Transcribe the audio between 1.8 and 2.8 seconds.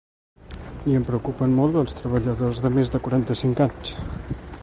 els treballadors de